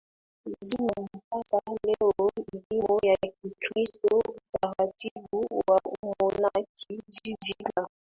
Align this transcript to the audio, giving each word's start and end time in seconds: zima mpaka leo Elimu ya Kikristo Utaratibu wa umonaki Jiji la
zima 0.67 0.93
mpaka 1.15 1.61
leo 1.85 2.13
Elimu 2.37 2.99
ya 3.03 3.17
Kikristo 3.41 4.19
Utaratibu 4.27 5.47
wa 5.67 5.79
umonaki 6.01 7.01
Jiji 7.23 7.55
la 7.75 7.89